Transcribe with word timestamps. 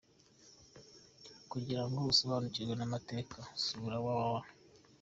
Kugira 1.51 1.83
ngo 1.87 1.99
usobanukirwe 2.11 2.73
n’amategeko, 2.77 3.35
Sura 3.63 3.97
www. 4.05 4.45